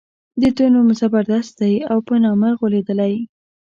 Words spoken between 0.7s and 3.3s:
نوم زبردست دی او په نامه غولېدلی.